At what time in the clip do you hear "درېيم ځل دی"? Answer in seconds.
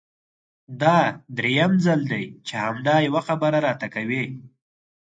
1.37-2.23